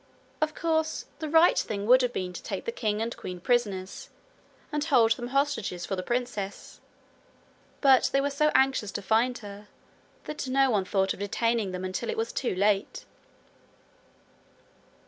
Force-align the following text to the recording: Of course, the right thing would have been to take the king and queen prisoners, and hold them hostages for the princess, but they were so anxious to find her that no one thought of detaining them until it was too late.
Of 0.41 0.55
course, 0.55 1.05
the 1.19 1.29
right 1.29 1.59
thing 1.59 1.85
would 1.85 2.01
have 2.01 2.11
been 2.11 2.33
to 2.33 2.41
take 2.41 2.65
the 2.65 2.71
king 2.71 3.03
and 3.03 3.15
queen 3.15 3.39
prisoners, 3.39 4.09
and 4.71 4.83
hold 4.83 5.11
them 5.11 5.27
hostages 5.27 5.85
for 5.85 5.95
the 5.95 6.01
princess, 6.01 6.81
but 7.81 8.09
they 8.11 8.19
were 8.19 8.31
so 8.31 8.49
anxious 8.55 8.91
to 8.93 9.03
find 9.03 9.37
her 9.45 9.67
that 10.23 10.47
no 10.47 10.71
one 10.71 10.85
thought 10.85 11.13
of 11.13 11.19
detaining 11.19 11.71
them 11.71 11.85
until 11.85 12.09
it 12.09 12.17
was 12.17 12.33
too 12.33 12.55
late. 12.55 13.05